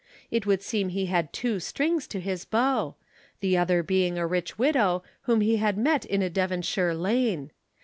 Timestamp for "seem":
0.63-0.89